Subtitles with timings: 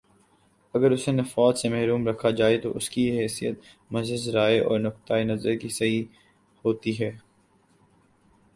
[0.73, 3.55] اگر اسے نفاذ سے محروم رکھا جائے تو اس کی حیثیت
[3.91, 5.93] محض رائے اور نقطۂ نظر کی سی
[6.65, 7.11] ہوتی ہے